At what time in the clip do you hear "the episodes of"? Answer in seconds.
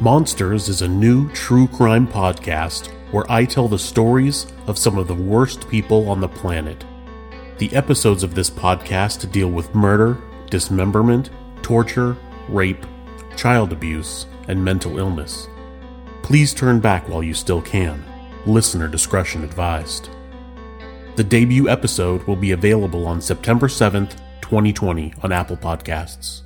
7.58-8.34